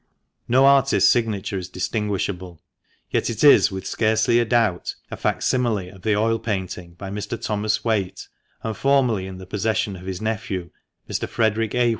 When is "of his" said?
9.95-10.19